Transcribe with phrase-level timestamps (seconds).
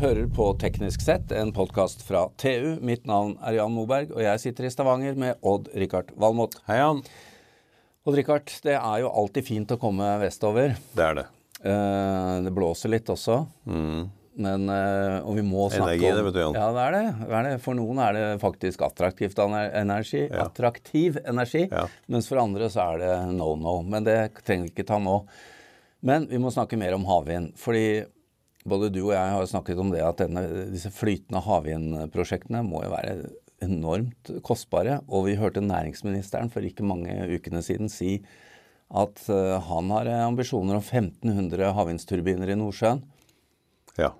[0.00, 2.78] hører på Teknisk sett, en podkast fra TU.
[2.80, 6.54] Mitt navn er Jan Moberg, og jeg sitter i Stavanger med Odd-Rikard Valmot.
[6.70, 7.02] Hei, Jan.
[8.08, 10.72] Odd-Rikard, det er jo alltid fint å komme vestover.
[10.96, 11.24] Det er det.
[11.60, 13.42] Eh, det blåser litt også.
[13.66, 16.56] Men, eh, og vi må snakke Energi, om det vet du, Jan.
[16.56, 17.04] Ja, det er det.
[17.20, 17.54] det er det.
[17.66, 19.74] For noen er det faktisk attraktivt energi.
[19.82, 21.84] energi, attraktiv energi, Ja.
[22.08, 23.82] mens for andre så er det no no.
[23.82, 25.26] Men det trenger vi ikke ta nå.
[26.02, 27.52] Men vi må snakke mer om havvind.
[27.58, 28.06] Fordi
[28.68, 32.92] både du og jeg har snakket om det at denne, disse flytende havvindprosjektene må jo
[32.92, 33.14] være
[33.64, 35.00] enormt kostbare.
[35.08, 38.18] Og vi hørte næringsministeren for ikke mange ukene siden si
[38.90, 43.04] at eh, han har eh, ambisjoner om 1500 havvindsturbiner i Nordsjøen.
[44.00, 44.14] Ja.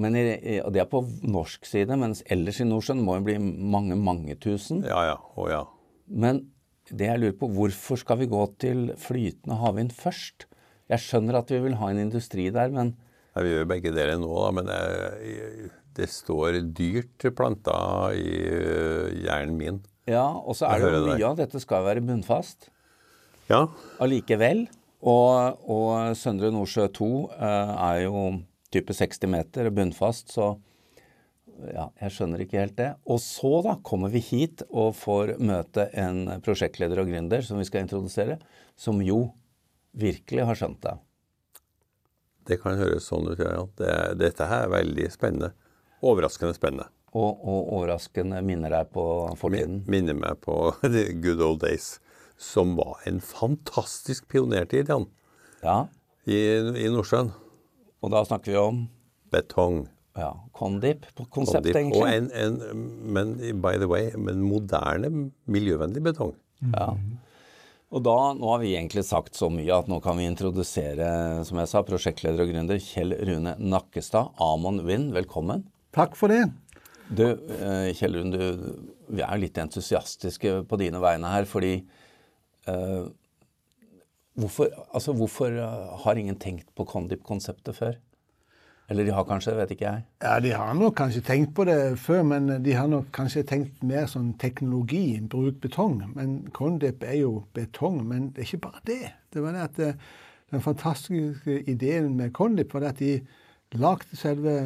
[0.00, 0.24] Men i,
[0.64, 4.38] og det er på norsk side, mens ellers i Nordsjøen må jo bli mange, mange
[4.40, 4.80] tusen.
[4.88, 5.18] Ja, ja.
[5.20, 5.60] Å ja.
[6.08, 6.46] Men
[6.88, 10.48] det jeg lurer på, hvorfor skal vi gå til flytende havvind først?
[10.90, 12.96] Jeg skjønner at vi vil ha en industri der, men
[13.44, 17.76] Vi gjør begge deler nå, da, men det, det står dyrt planta
[18.16, 19.80] i øh, hjernen min.
[20.10, 22.70] ja, og så er det jo mye av dette skal være bunnfast
[23.50, 23.64] Ja.
[24.02, 24.66] allikevel.
[25.00, 28.24] Og, og Søndre Nordsjø 2 eh, er jo
[28.70, 30.50] type 60 meter bunnfast, så
[31.72, 32.90] ja, jeg skjønner ikke helt det.
[33.10, 37.66] Og så da kommer vi hit og får møte en prosjektleder og gründer som vi
[37.68, 38.38] skal introdusere,
[38.80, 39.30] som jo
[39.98, 40.94] virkelig har skjønt det.
[42.48, 43.66] Det kan høres sånn ut, ja.
[43.78, 45.52] Det, dette her er veldig spennende.
[46.02, 46.86] Overraskende spennende.
[47.12, 49.04] Og, og overraskende minner deg på
[49.38, 49.80] fortiden.
[49.90, 50.54] Minner meg på
[50.94, 51.98] the good old days,
[52.40, 55.08] som var en fantastisk pionertid, Jan,
[55.62, 55.82] Ja,
[56.24, 56.38] i,
[56.86, 57.32] i Nordsjøen.
[58.00, 58.78] og da snakker vi om
[59.30, 59.82] Betong.
[60.16, 61.76] ja, Condip på konsept, Condip.
[61.76, 62.00] egentlig.
[62.00, 65.10] Og en, en, men by the way, men moderne,
[65.46, 66.32] miljøvennlig betong.
[66.72, 66.88] Ja.
[67.90, 71.06] Og da, nå har vi egentlig sagt så mye at nå kan vi introdusere,
[71.46, 75.64] som jeg sa, prosjektleder og gründer Kjell Rune Nakkestad, Amon Wind, Velkommen.
[75.96, 76.44] Takk for det.
[77.10, 81.80] Du, eh, Kjell Rune, du, vi er litt entusiastiske på dine vegne her, fordi
[82.70, 83.10] uh,
[84.38, 87.98] hvorfor, altså, hvorfor eh, har ingen tenkt på Condip-konseptet før?
[88.90, 90.04] Eller de har kanskje, vet ikke jeg.
[90.22, 93.82] Ja, De har nok kanskje tenkt på det før, men de har nok kanskje tenkt
[93.86, 96.00] mer sånn teknologi, bruk betong.
[96.16, 98.00] Men Condip er jo betong.
[98.08, 99.12] Men det er ikke bare det.
[99.32, 99.94] Det var det at eh,
[100.50, 104.56] Den fantastiske ideen med Condip var det at de lagde selve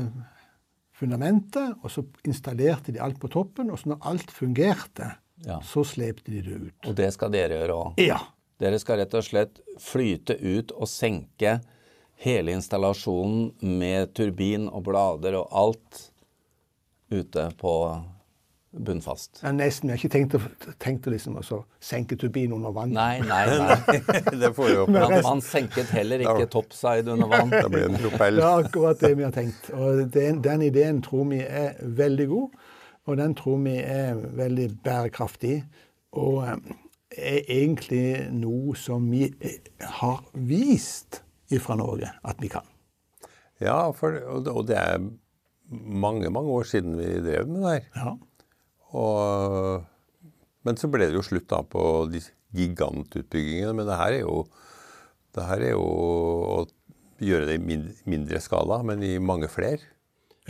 [0.96, 3.70] fundamentet, og så installerte de alt på toppen.
[3.70, 5.10] Og så når alt fungerte,
[5.46, 5.58] Ja.
[5.60, 6.86] så slepte de det ut.
[6.88, 7.94] Og det skal dere gjøre òg.
[8.00, 8.18] Ja.
[8.60, 11.60] Dere skal rett og slett flyte ut og senke
[12.22, 16.02] hele installasjonen med turbin og blader og alt
[17.12, 17.75] ute på
[18.75, 19.38] bunnfast.
[19.42, 22.94] Har nesten jeg har ikke tenkt å, tenkt å liksom også senke turbinen under vann.
[22.94, 24.00] Nei, nei, nei.
[24.42, 27.53] det får jo Man, man senket heller ikke topside under vann.
[27.54, 28.41] Da blir det en propell.
[28.41, 29.70] Det er akkurat det vi har tenkt.
[29.76, 32.62] Og den, den ideen tror vi er veldig god,
[33.04, 35.58] og den tror vi er veldig bærekraftig.
[36.19, 36.56] Og eh,
[37.14, 39.60] er egentlig noe som vi eh,
[40.00, 41.22] har vist
[41.62, 42.66] fra Norge at vi kan.
[43.62, 45.03] Ja, for, og, det, er
[45.71, 47.91] mange, mange år siden vi drev med det her.
[47.97, 48.15] Ja.
[48.94, 49.84] Og,
[50.66, 52.22] men så ble det jo slutt da på de
[52.54, 53.75] gigantutbyggingene.
[53.77, 54.44] Men det her er jo,
[55.34, 56.59] det her er jo å
[57.25, 57.78] gjøre det i
[58.10, 59.83] mindre, skala, men i mange flere.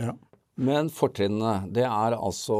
[0.01, 0.15] ja.
[0.55, 2.57] Men fortrinnene, det er altså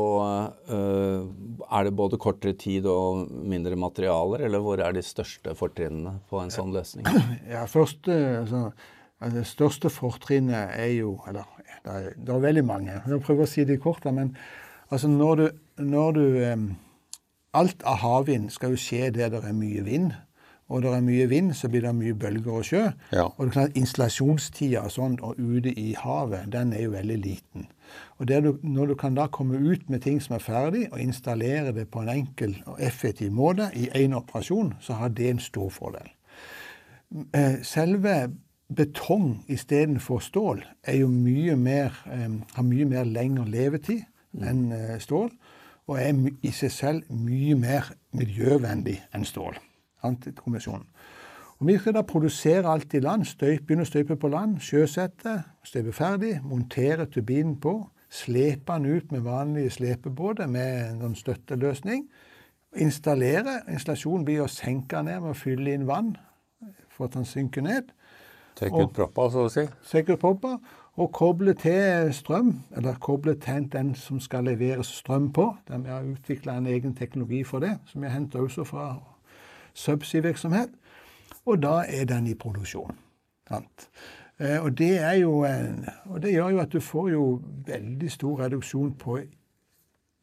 [0.67, 1.28] øh,
[1.72, 6.41] Er det både kortere tid og mindre materialer, eller hvor er de største fortrinnene på
[6.41, 7.07] en sånn løsning?
[7.53, 8.66] Ja, første, altså,
[9.22, 11.47] altså, det største fortrinnet er jo Eller
[11.85, 12.97] det er, det er veldig mange.
[12.97, 14.03] Jeg prøver å si det kort.
[14.03, 14.35] da, Men
[14.89, 15.45] altså, når du,
[15.85, 16.25] når du
[17.56, 20.09] Alt av havvind skal jo skje der det er mye vind.
[20.67, 22.81] Og det er mye vind, så blir det mye bølger og sjø.
[23.13, 23.27] Ja.
[23.27, 27.17] Og det er klart, installasjonstida og sånn, og ute i havet, den er jo veldig
[27.21, 27.67] liten.
[28.17, 31.71] Og du, Når du kan da komme ut med ting som er ferdig, og installere
[31.71, 35.69] det på en enkel og effektiv måte i én operasjon, så har det en stor
[35.69, 36.09] fordel.
[37.33, 38.31] Eh, Selve
[38.75, 44.01] betong istedenfor stål er jo mye mer, eh, har mye mer lengre levetid
[44.41, 45.29] enn eh, stål,
[45.88, 49.59] og er i seg selv mye mer miljøvennlig enn stål.
[50.06, 50.88] Antikombinasjonen.
[51.60, 55.38] Og Vi skal da produsere alt i land, støyp, begynne å støype på land, sjøsette,
[55.63, 57.78] støype ferdig, montere turbinen på,
[58.12, 62.06] slepe den ut med vanlige slepebåter med en sånn støtteløsning,
[62.75, 63.62] installere.
[63.72, 66.16] Installasjonen blir å senke den ned med å fylle inn vann
[66.92, 67.92] for at den synker ned.
[68.56, 69.66] Trekke ut proppa, så å si.
[69.92, 70.60] Tøyke ut propper,
[70.96, 75.50] Og koble til strøm, eller koble til den som skal leveres strøm på.
[75.68, 78.86] Vi har utvikla en egen teknologi for det, som vi har henta også fra
[79.75, 80.69] subsea-virksomhet.
[81.45, 82.98] Og da er den i produksjon.
[83.48, 83.89] Sant?
[84.39, 85.45] Eh, og, det jo
[86.06, 87.25] og det gjør jo at du får jo
[87.68, 89.19] veldig stor reduksjon på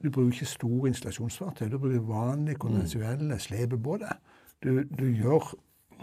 [0.02, 1.69] Du bruker ikke store installasjonsfartøy.
[1.70, 4.19] Du bruker vanlige, konvensjonelle slepebåter.
[4.64, 5.55] Du, du gjør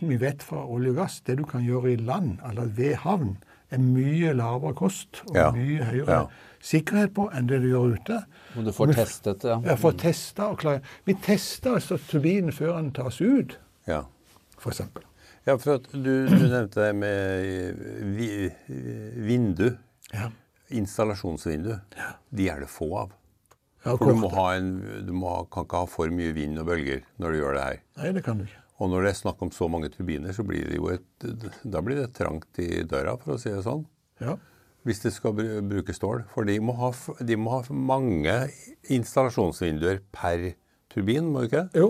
[0.01, 3.37] Vi vet fra olje og gass det du kan gjøre i land, eller ved havn,
[3.71, 5.51] er mye lavere kost og Ja.
[5.51, 6.27] mye høyere Ja.
[6.61, 8.23] sikkerhet på enn det du gjør ute.
[8.57, 9.49] Og du får testet det.
[9.49, 10.81] Ja, ja, får testa og klare.
[11.05, 13.57] Vi tester altså turbinen før den tas ut,
[13.87, 14.03] Ja.
[14.57, 14.81] f.eks.
[15.45, 17.75] ja, for at du, du nevnte det med
[18.17, 18.49] vi,
[19.15, 19.77] vindu.
[20.13, 20.29] Ja.
[20.69, 21.79] Installasjonsvindu.
[22.31, 23.11] De er det få av.
[23.85, 24.73] Ja, For du, må ha en,
[25.07, 27.77] du må kan ikke ha for mye vind og bølger når du gjør det her.
[28.01, 28.59] Nei, det kan du ikke.
[28.79, 31.25] Og når det er snakk om så mange turbiner, så blir det jo et,
[31.67, 33.83] da blir det trangt i døra, for å si det sånn.
[34.23, 34.37] Ja.
[34.87, 36.21] Hvis det skal bru- bruke stål.
[36.31, 38.37] For de må ha, de må ha mange
[38.95, 40.53] installasjonsvinduer per
[40.93, 41.65] turbin, må de ikke?
[41.77, 41.89] Jo.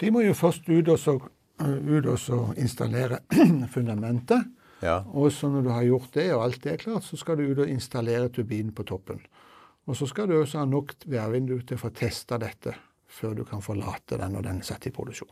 [0.00, 1.16] De må jo først ut og, så,
[1.64, 3.22] ut og så installere
[3.74, 4.46] fundamentet.
[4.84, 5.00] Ja.
[5.16, 7.46] Og så når du har gjort det, og alt det er klart, så skal du
[7.48, 9.22] ut og installere turbinen på toppen.
[9.86, 12.74] Og så skal du også ha nok værvindu til å få testa dette
[13.16, 15.30] før du kan forlate den når den er satt i produksjon.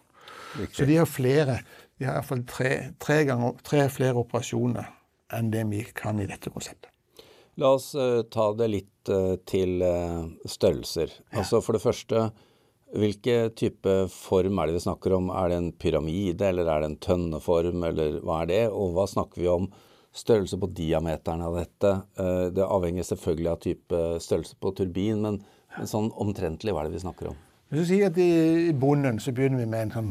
[0.54, 0.76] Riktig.
[0.76, 1.58] Så de har flere,
[1.98, 2.72] de har iallfall tre,
[3.02, 4.90] tre, ganger, tre flere operasjoner
[5.34, 6.90] enn det vi kan i dette konseptet.
[7.58, 10.50] La oss eh, ta det litt eh, til størrelser.
[10.50, 11.16] størrelser.
[11.38, 12.28] Altså For det første,
[12.94, 15.30] hvilke type form er det vi snakker om?
[15.34, 18.62] Er det en pyramide, eller er det en tønneform, eller hva er det?
[18.70, 19.66] Og hva snakker vi om?
[20.14, 21.90] Størrelse på diameteren av dette.
[22.22, 25.40] Eh, det avhenger selvfølgelig av type størrelse på turbin, men,
[25.74, 27.40] men sånn omtrentlig, hva er det vi snakker om?
[27.74, 30.10] Hvis du sier at I bunnen så begynner vi med en sånn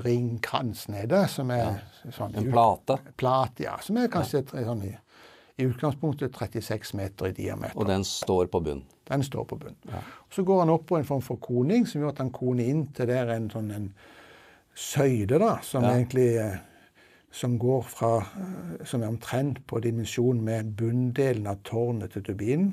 [0.00, 2.96] ringkrans nede, som er sånn En plate?
[3.20, 3.74] Plate, ja.
[3.84, 4.94] Som er kanskje et, sånn, i,
[5.60, 7.76] i utgangspunktet 36 meter i diameter.
[7.76, 8.80] Og den står på bunn.
[9.10, 9.76] Den står på bunnen.
[10.32, 12.86] Så går han opp på en form for koning, som gjør at han koner inn
[12.96, 13.90] til der en sånn en
[14.72, 15.92] søyde, da, som Ja.
[15.98, 16.56] egentlig eh,
[17.32, 22.72] som går fra eh, Som er omtrent på dimensjon med bunndelen av tårnet til turbinen.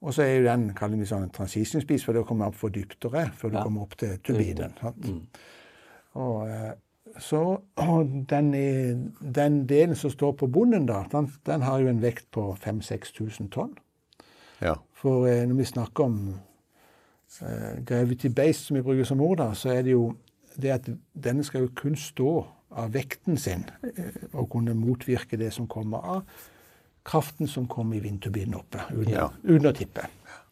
[0.00, 2.72] Og så er jo den kaller vi sånn transition spice, for da kommer opp for
[2.72, 3.64] dyptere før du Ja.
[3.64, 4.72] kommer opp til turbinen.
[4.80, 5.26] Mm.
[6.14, 6.72] Og, eh,
[7.18, 8.52] så, og den,
[9.34, 13.50] den delen som står på bunnen, da, den, den har jo en vekt på 5000-6000
[13.50, 13.74] tonn.
[14.60, 14.74] Ja.
[14.92, 16.16] For eh, når vi snakker om
[17.42, 20.14] uh, gravity base, som vi bruker som ord, da, så er det jo
[20.56, 23.64] det at denne skal jo kun stå av vekten sin
[24.32, 26.22] og kunne motvirke det som kommer av
[27.04, 29.30] kraften som kom i vindturbinen oppe, uten, Ja.
[29.44, 30.06] uten å tippe.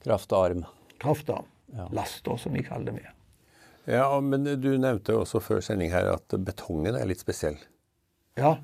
[0.05, 0.65] Kraftarm.
[0.99, 1.45] Kraftarm.
[1.77, 1.89] Ja.
[1.93, 2.93] Laster, som vi kaller det.
[2.93, 3.06] Med.
[3.87, 7.56] ja, men du nevnte også før sending her at betongen er litt spesiell.
[8.37, 8.56] Ja.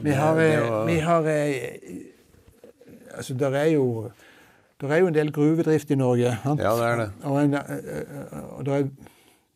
[0.00, 1.78] Vi har, det eh, var- vi har eh,
[3.16, 4.10] Altså, der er jo
[4.80, 6.38] det er jo en del gruvedrift i Norge.
[6.42, 6.60] sant?
[6.60, 7.10] Ja, det er det.
[7.24, 8.88] Og, en, eh, og der er,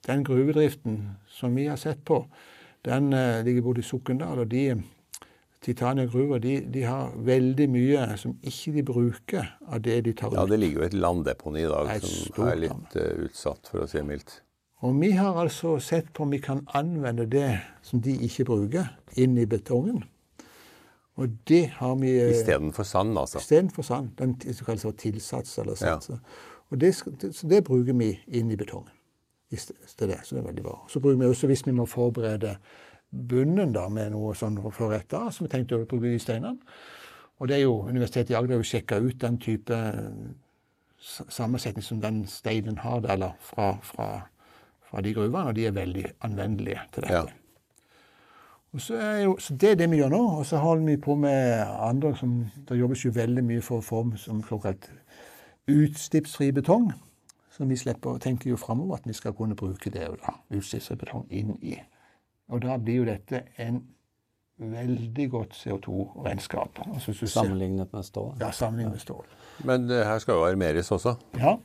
[0.07, 2.27] den gruvedriften som vi har sett på,
[2.85, 4.75] den eh, ligger både i Sokndal og de
[5.67, 10.31] Titania gruver de, de har veldig mye som ikke de bruker av det de tar
[10.31, 10.39] ut.
[10.39, 13.89] Ja, det ligger jo et landdeponi i dag som er litt uh, utsatt, for å
[13.91, 14.37] si det mildt.
[14.87, 17.49] Og vi har altså sett på om vi kan anvende det
[17.83, 20.05] som de ikke bruker, inn i betongen.
[21.17, 23.41] Og det har vi eh, Istedenfor sand, altså.
[23.41, 24.11] Istedenfor sand.
[24.19, 25.97] Den som kalles for tilsats eller Ja.
[26.71, 28.91] Og det, så det bruker vi inn i betongen.
[29.51, 30.87] i sted- det, så det er veldig bra.
[30.91, 32.57] Så bruker vi også, hvis vi må forberede
[33.11, 36.59] bunnen da, med noe sånn for rett av, som vi tenkte å bruke i steinene.
[37.37, 40.29] Og det er jo, Universitetet i Agder har sjekka ut den type eh,
[40.99, 44.09] sammensetning som den steinen har, der, eller fra, fra,
[44.89, 47.27] fra de gruvene, og de er veldig anvendelige til dette.
[47.27, 47.43] Ja.
[49.23, 50.23] Jo, så Det er det vi gjør nå.
[50.39, 53.85] Og så holder vi på med andre som Det jobbes jo veldig mye for å
[53.85, 54.91] få som såkalt
[55.69, 56.93] utslippsfri betong.
[57.51, 61.27] Så vi slipper, tenker jo framover at vi skal kunne bruke det da, utslippsfri betong
[61.31, 61.79] inn i.
[62.49, 63.81] Og da blir jo dette en
[64.59, 66.79] veldig godt CO2-regnskap.
[66.95, 68.37] Altså, Sammenlignet med stål.
[68.41, 69.25] Ja, sammenlignet med stål.
[69.65, 71.17] Men det her skal jo armeres også.
[71.37, 71.57] Ja.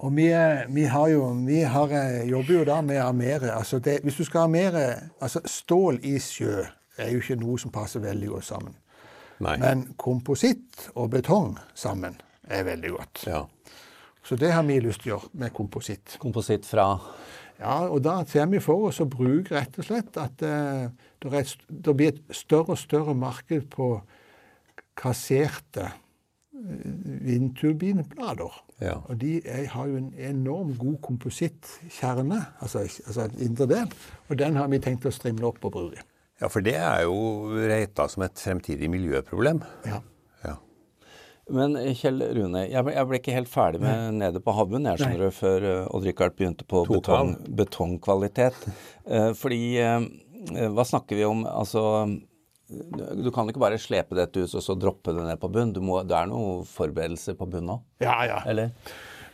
[0.00, 3.52] Og vi, er- vi har jo Vi har, eh, jobber jo da med å armere.
[3.52, 6.64] Altså det, hvis du skal armere altså Stål i sjø
[6.98, 8.74] er jo ikke noe som passer veldig godt sammen.
[9.40, 9.56] Nei.
[9.56, 12.16] Men kompositt og betong sammen
[12.48, 13.24] er veldig godt.
[13.26, 13.44] Ja.
[14.22, 16.16] Så det har vi lyst til å gjøre med kompositt.
[16.20, 16.98] Kompositt fra
[17.60, 20.86] Ja, og da ser vi for oss å bruke rett og slett at eh,
[21.20, 23.90] det, det blir et større og større marked på
[24.98, 26.86] kasserte eh,
[27.26, 28.60] vindturbinblader.
[28.80, 28.96] Ja.
[29.12, 33.92] Og de er, har jo en enorm god komposittkjerne, altså, altså en indre del,
[34.28, 36.06] og den har vi tenkt å strimle opp og bruke.
[36.40, 39.60] ja, for det er jo reita som et fremtidig miljøproblem.
[39.84, 40.00] Ja.
[41.50, 45.02] Men Kjell Rune, jeg ble, jeg ble ikke helt ferdig med nede på havbunnen jeg
[45.02, 48.58] skjønner du, før eh, Odd-Rikard begynte på betong, betongkvalitet.
[49.06, 50.06] Eh, fordi eh,
[50.70, 51.46] hva snakker vi om?
[51.50, 51.84] Altså
[52.70, 55.72] du kan ikke bare slepe dette ut og så droppe det ned på bunn.
[55.74, 57.86] Du må, det er noen forberedelser på bunn òg?
[58.04, 58.42] Ja, ja.
[58.46, 58.70] Eller?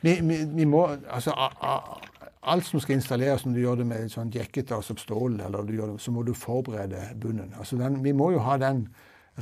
[0.01, 3.89] Vi, vi, vi, må, altså, a, a, alt som skal installeres, når du gjør det
[3.91, 7.53] med sånn jekketer som stål, eller det, så må du forberede bunnen.
[7.59, 8.87] Altså, den, vi må jo ha den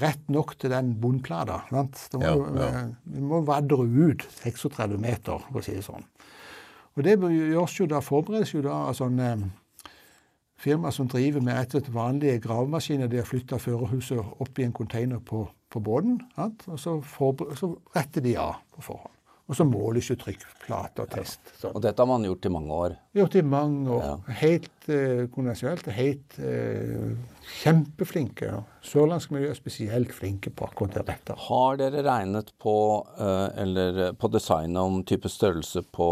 [0.00, 1.60] rett nok til den bunnplata.
[1.70, 1.84] Må,
[2.22, 2.84] ja, ja.
[3.04, 6.06] Vi må vadre ut 36 meter, for å si det sånn.
[6.94, 9.34] Og det gjøres jo da, forberedes jo da av sånne
[10.64, 13.10] firma som driver med rett og slett vanlige gravemaskiner.
[13.10, 16.20] De har flytta førerhuset opp i en container på, på båten.
[16.38, 17.00] Og så,
[17.58, 19.12] så, retter de av på forhånd.
[19.44, 21.50] Og så måles jo trykkplate og test.
[21.60, 21.74] Sånn.
[21.76, 22.94] Og dette har man gjort i mange år?
[23.18, 24.04] Gjort i mange år.
[24.06, 24.36] Ja.
[24.40, 25.90] Helt eh, konvensjonelt.
[25.92, 27.10] Helt eh,
[27.60, 28.62] kjempeflinke.
[28.88, 31.36] Sørlandsk miljø er spesielt flinke på akkurat det rette.
[31.50, 32.76] Har dere regnet på,
[33.20, 36.08] eh, eller på designet om type størrelse på,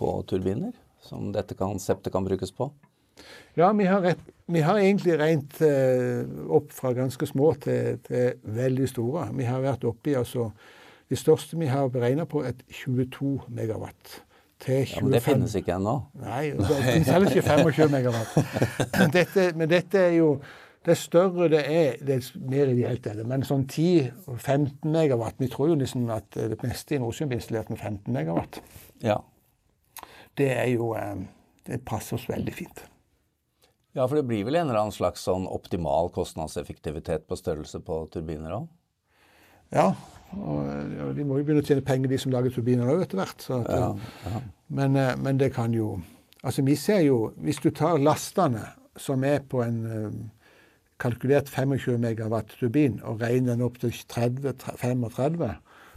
[0.00, 0.72] på turbiner?
[1.04, 2.70] Som dette konseptet kan brukes på?
[3.54, 8.38] Ja, vi har, rett, vi har egentlig regnet eh, opp fra ganske små til, til,
[8.48, 9.26] veldig store.
[9.36, 10.48] Vi har vært oppe i altså
[11.12, 14.22] Det største vi har beregna på, er 22 megawatt.
[14.62, 14.94] Til 25.
[14.94, 15.92] Ja, men det finnes ikke ennå?
[16.22, 18.36] Nei, det finnes heller ikke 25 megawatt.
[19.12, 20.28] Dette, men dette er jo
[20.86, 22.16] det større det er, det
[22.48, 23.26] mer ideelt er det.
[23.28, 27.70] Men sånn 10-15 megawatt Vi tror jo liksom at det meste i Nordsjøen blir installert
[27.74, 28.62] med 15 megawatt.
[29.04, 29.20] Ja.
[30.38, 31.26] Det er jo eh,
[31.68, 32.86] Det passer oss veldig fint.
[33.92, 38.06] Ja, for det blir vel en eller annen slags sånn optimal kostnadseffektivitet på størrelse på
[38.14, 38.70] turbiner òg?
[39.72, 39.92] Ja,
[40.40, 43.44] og de må jo begynne å tjene penger, de som lager turbiner òg, etter hvert.
[43.48, 43.88] Ja,
[44.24, 44.42] ja.
[44.72, 45.98] Men, eh, men, det kan jo
[46.42, 48.64] Altså, vi ser jo Hvis du tar lastene
[48.98, 50.16] som er på en eh,
[51.02, 55.48] kalkulert 25 megawatt turbin, og regner den opp til 30-35,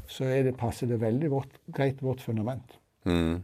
[0.10, 2.80] så er det, passer det veldig vårt, greit vårt fundament.
[3.06, 3.44] Mm.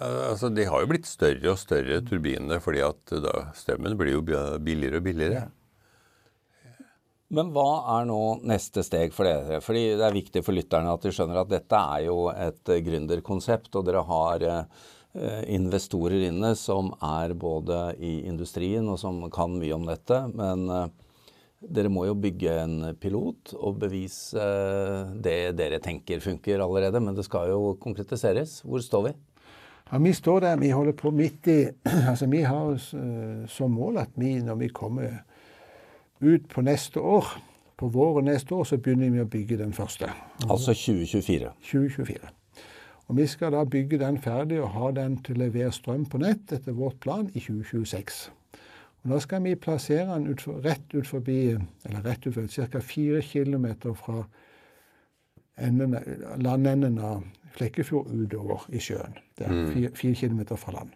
[0.00, 4.22] Altså, De har jo blitt større og større turbiner, fordi at da, strømmen blir jo
[4.24, 5.42] billigere og billigere.
[7.30, 8.20] Men hva er nå
[8.50, 9.60] neste steg for dere?
[9.62, 13.70] Fordi Det er viktig for lytterne at de skjønner at dette er jo et gründerkonsept,
[13.78, 19.78] og dere har eh, investorer inne som er både i industrien og som kan mye
[19.78, 20.18] om dette.
[20.34, 20.90] Men eh,
[21.70, 26.98] dere må jo bygge en pilot og bevise eh, det dere tenker funker allerede.
[26.98, 28.58] Men det skal jo konkretiseres.
[28.66, 29.16] Hvor står vi?
[29.92, 31.60] Ja, Vi står der, vi holder på midt i
[32.10, 32.74] altså Vi har
[33.46, 35.20] som mål at vi, når vi kommer
[36.20, 37.26] ut på neste år,
[37.76, 40.10] på våren neste år, så begynner vi å bygge den første.
[40.48, 41.52] Altså 2024?
[41.64, 42.34] 2024.
[43.10, 46.20] Og Vi skal da bygge den ferdig og ha den til å levere strøm på
[46.22, 48.20] nett etter vårt plan i 2026.
[49.02, 52.68] Og Da skal vi plassere den ut for, rett ut forbi, eller rett ut forbi,
[52.70, 52.80] ca.
[52.80, 54.24] 4 km fra
[55.58, 55.96] enden,
[56.36, 57.24] landenden av
[57.56, 59.16] Flekkefjord utover i sjøen.
[59.38, 59.72] Det er mm.
[59.72, 60.92] fire, fire kilometer fra land.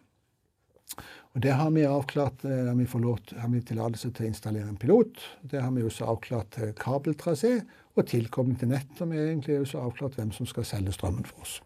[1.34, 4.68] Og Det har vi avklart, eh, har vi, forlåt, har vi tillatelse til å installere
[4.70, 5.18] en pilot.
[5.42, 7.56] Det har vi også avklart kabeltrasé
[7.96, 8.92] og tilkobling til nett.
[9.00, 11.56] Og vi har egentlig også avklart hvem som skal selge strømmen for oss.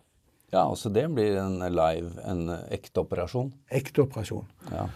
[0.48, 3.52] Ja, altså det blir en live, en ekte operasjon?
[3.68, 4.48] Ekte operasjon.
[4.72, 4.86] Ja.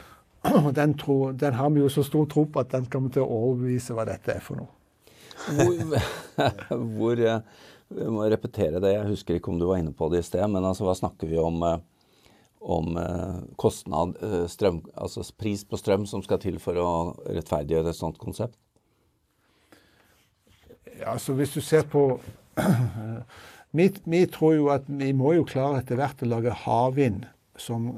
[0.49, 3.27] Og den, tro, den, har vi jo så stor tro på at den kommer til
[3.27, 4.73] å overbevise hva dette er for noe.
[5.53, 6.01] Hvor,
[6.97, 8.95] hvor Jeg må repetere det.
[8.97, 11.29] Jeg husker ikke om du var inne på det i sted, men altså, hva snakker
[11.29, 11.61] vi om?
[12.63, 16.91] Om eh, kostnad, eh, strøm, altså pris på strøm som skal til for å
[17.27, 18.55] rettferdiggjøre et sånt konsept?
[21.01, 22.21] Ja, altså Hvis du ser på
[23.77, 27.25] vi, vi, tror jo at vi må jo klare etter hvert å lage havvind
[27.59, 27.89] som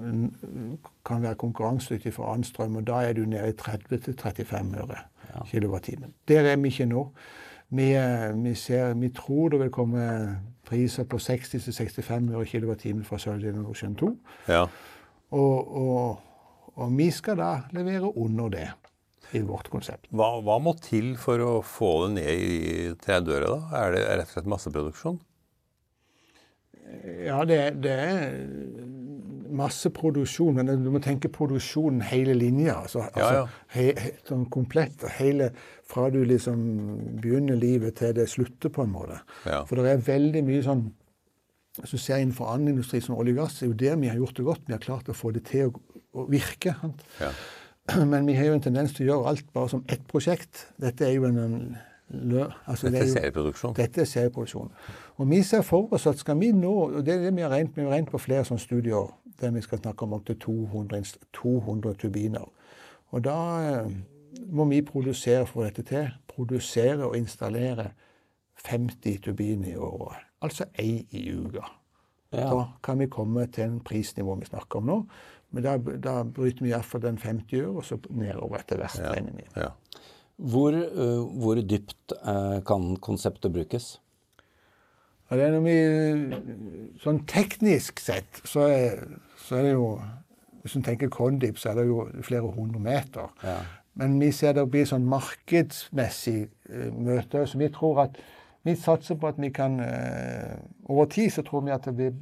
[1.07, 2.79] kan være konkurransedyktig for annen strøm.
[2.81, 5.45] Og da er du nede i 30-35 øre ja.
[5.51, 6.15] kilowattimen.
[6.29, 7.07] Der er vi ikke nå.
[7.75, 7.89] Vi,
[8.45, 10.05] vi, ser, vi, tror det vil komme
[10.69, 14.11] priser på 60-65 øre kWt fra Sørlige Ocean 2.
[14.49, 14.65] Ja.
[15.35, 16.19] Og, og,
[16.77, 18.69] og, vi skal da levere under det
[19.35, 20.07] i vårt konsept.
[20.15, 23.51] Hva, hva må til for å få det ned i 30 øre?
[23.51, 23.81] da?
[23.81, 25.19] Er det rett og slett masseproduksjon?
[27.25, 28.37] Ja, det, det er
[29.53, 32.79] masse produksjon, men du må tenke produksjonen hele linja.
[32.83, 33.41] Altså, ja, ja.
[33.45, 35.05] Altså, he, he, sånn komplett.
[35.19, 35.51] Hele,
[35.89, 36.61] fra du liksom
[37.23, 39.19] begynner livet til det slutter, på en måte.
[39.47, 39.63] Ja.
[39.69, 40.87] For det er veldig mye sånn
[41.75, 44.21] Hvis du ser innenfor annen industri som olje og gass, er jo der vi har
[44.21, 44.61] gjort det godt.
[44.69, 45.81] Vi har klart å få det til å,
[46.23, 46.77] å virke.
[48.13, 50.69] Men vi har jo en tendens til å gjøre alt bare som ett prosjekt.
[50.79, 51.57] Dette er jo en, en
[52.11, 53.75] altså, Dette er serieproduksjon?
[53.77, 54.73] Dette er serieproduksjon.
[55.17, 57.51] Og vi ser for oss at skal vi nå og det er det vi har
[57.51, 61.03] regnet, vi har regnet på flere sånne studier der vi skal snakke om opptil 200,
[61.35, 62.51] 200 turbiner.
[63.15, 63.95] Og da eh,
[64.47, 66.11] må vi produsere for dette til.
[66.31, 67.91] Produsere og installere
[68.65, 70.23] 50 turbiner i året.
[70.43, 71.67] Altså én i uka.
[72.33, 72.49] Ja.
[72.51, 74.99] Da kan vi komme til en prisnivå vi snakker om nå.
[75.51, 78.99] Men da, da bryter vi iallfall den 50 år, og så nedover etter hvert.
[78.99, 79.13] Ja.
[79.57, 79.69] Ja.
[80.37, 84.01] Hvor, øh, hvor dypt øh, kan konseptet brukes?
[85.31, 89.01] Det er noe vi, sånn teknisk sett, så er,
[89.41, 89.89] så er det jo
[90.63, 93.27] Hvis du tenker Condip, så er det jo flere hundre meter.
[93.45, 93.59] Ja.
[94.01, 97.43] Men vi ser det blir sånn markedsmessig uh, møte.
[97.45, 98.17] Så vi tror at
[98.65, 100.57] vi satser på at vi kan uh,
[100.89, 102.17] Over tid så tror vi at det blir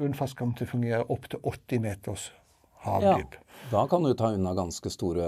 [0.00, 2.26] bunnfast kommer til å fungere opp til 80 meters
[2.84, 3.16] Ja.
[3.70, 5.26] Da kan du ta unna ganske store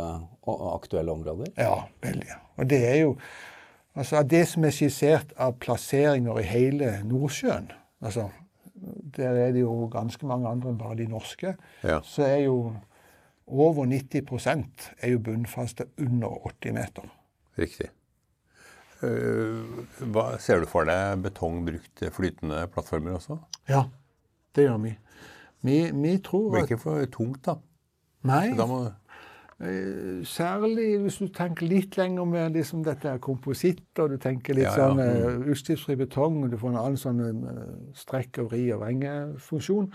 [0.49, 1.53] og aktuelle områder.
[1.61, 2.39] Ja, veldig.
[2.57, 3.17] Og det er jo
[3.93, 7.67] Altså av det som er skissert av plasseringer i hele Nordsjøen
[8.01, 8.31] altså,
[9.19, 11.53] Der er det jo ganske mange andre enn bare de norske.
[11.85, 11.99] Ja.
[12.01, 12.73] Så er jo
[13.47, 17.11] over 90% er jo bunnfaste under 80 meter.
[17.61, 17.91] Riktig.
[19.03, 23.37] Eh, hva, ser du for deg betong brukt til flytende plattformer også?
[23.69, 23.85] Ja,
[24.57, 24.97] det gjør vi.
[25.63, 26.63] Vi, vi tror at...
[26.63, 27.57] Men ikke for tungt, da.
[28.27, 28.81] Nei, Da må,
[29.63, 34.59] eh, særlig hvis du tenker litt lenger med liksom dette er kompositt, og du tenker
[34.59, 34.91] litt Ja, ja.
[34.91, 37.65] sånn uh, utslippsfri betong, og du får en annen sånn eh,
[37.99, 39.91] strekk- og vri- og vengefunksjon.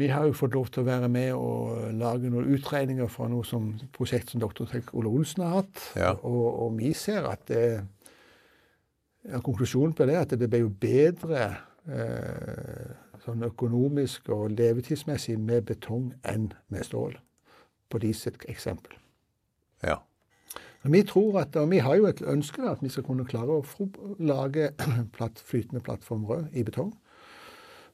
[0.00, 3.44] Vi har jo fått lov til å være med og lage noen utregninger fra noe
[3.44, 4.40] som prosjekt som.
[4.40, 5.82] Tek Ole Olsen har hatt.
[6.00, 6.14] Ja.
[6.24, 7.66] Og, og vi ser at det,
[9.28, 11.42] ja, konklusjonen på det er at det blir jo bedre
[11.84, 17.18] eh, sånn økonomisk og levetidsmessig med betong enn med stål.
[17.92, 18.92] På disse eksempel.
[19.82, 19.98] ja.
[20.82, 23.22] Men vi tror at, og vi har jo et ønske da, at vi skal kunne
[23.24, 23.86] klare å
[24.18, 24.72] lage
[25.14, 26.88] platt, flytende plattformer i betong.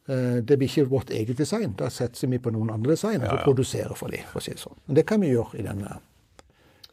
[0.08, 1.75] Eh, Det blir ikke vårt eget design.
[1.76, 3.44] Da satser vi på noen andre design Ja, og ja.
[3.44, 4.25] produserer for dem.
[4.32, 4.78] For å si det sånn.
[4.87, 5.85] Men det kan vi gjøre i den,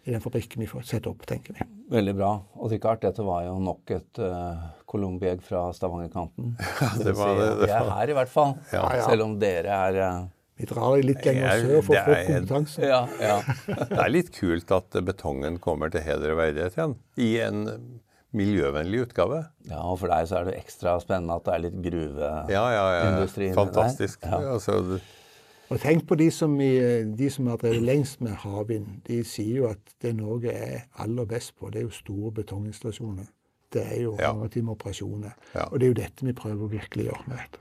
[0.06, 1.66] i den fabrikken vi får sette opp, tenker vi.
[1.90, 2.30] Veldig bra.
[2.62, 6.54] Og Richard, dette var jo nok et uh, colombiegg fra Stavangerkanten.
[7.06, 8.54] det var det, det Vi er her i hvert fall.
[8.70, 9.08] Ja, ja.
[9.10, 10.24] Selv om dere er uh...
[10.56, 12.86] Vi drar litt lenger sør for å få kompetanse.
[12.88, 13.40] Ja, ja.
[13.90, 16.96] Det er litt kult at betongen kommer til heder og verdighet igjen.
[17.20, 17.66] I en
[18.36, 19.42] miljøvennlig utgave.
[19.68, 22.56] ja, og for deg så er det ekstra spennende at det er litt gruveindustri.
[22.56, 22.86] Ja, ja,
[23.50, 23.58] ja.
[23.58, 24.24] Fantastisk.
[24.24, 24.40] Ja.
[24.54, 25.00] Altså,
[25.72, 29.00] Og tenk på de som, i, de som har drevet lengst med havvind.
[29.08, 33.28] De sier jo at det Norge er aller best på, det er jo store betonginstallasjoner.
[33.74, 34.32] Det er jo Ja.
[34.34, 35.34] maritime operasjoner.
[35.56, 35.66] Ja.
[35.72, 37.60] Og det er jo dette vi prøver å virkelig gjøre med dette.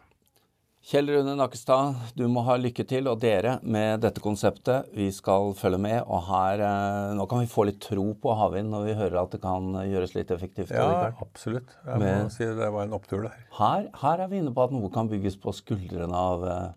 [0.85, 4.91] Kjell Rune Nakkestad, du må ha lykke til, og dere med dette konseptet.
[4.93, 8.69] Vi skal følge med, og her eh, Nå kan vi få litt tro på havvind
[8.69, 10.71] når vi hører at det kan gjøres litt effektivt.
[10.77, 11.73] ja, absolutt.
[11.87, 13.33] Jeg må Med- si det var en opptur der.
[13.57, 16.73] Her, her er vi inne på at noe kan bygges på skuldrene av eh,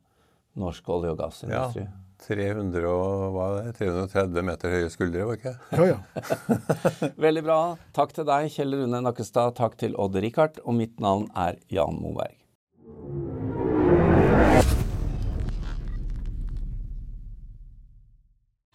[0.58, 1.26] norsk olje- og Ja.
[1.28, 1.88] gassindustri.
[2.28, 3.76] 300 og, hva er det?
[3.78, 5.78] 330 meter høye skuldre, var ikke det?
[5.78, 7.12] Ja, ja.
[7.28, 7.60] Veldig bra.
[7.94, 9.54] Takk til deg, Kjell Rune Nakkestad.
[9.60, 10.58] Takk til Odd Rikard.
[10.66, 12.34] Og mitt navn er Jan Moberg.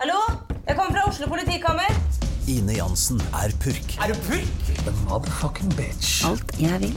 [0.00, 0.18] Hallo?
[0.68, 1.90] Jeg kommer fra Oslo politikammer.
[2.50, 3.94] Ine Jansen er purk.
[4.02, 4.70] Er du purk?
[4.86, 6.24] The motherfucking bitch.
[6.28, 6.96] Alt jeg vil,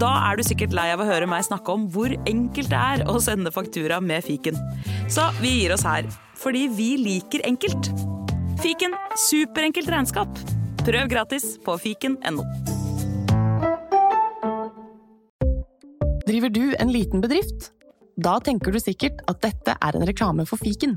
[0.00, 3.04] Da er du sikkert lei av å høre meg snakke om hvor enkelt det er
[3.08, 4.58] å sende faktura med fiken.
[5.08, 7.92] Så vi gir oss her, fordi vi liker enkelt.
[8.60, 8.96] Fiken
[9.28, 10.42] superenkelt regnskap.
[10.86, 12.44] Prøv gratis på fiken.no.
[16.26, 17.70] Driver du en liten bedrift?
[18.16, 20.96] Da tenker du sikkert at dette er en reklame for fiken.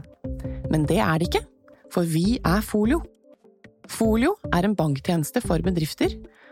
[0.71, 1.45] Men det er det ikke,
[1.93, 3.04] for vi er Folio.
[3.89, 6.13] Folio er en banktjeneste for bedrifter,